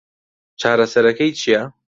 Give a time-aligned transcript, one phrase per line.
[0.59, 1.61] چارەسەرەکەی چییە؟